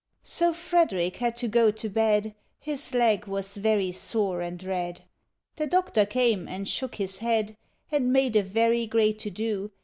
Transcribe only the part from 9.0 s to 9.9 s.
to do.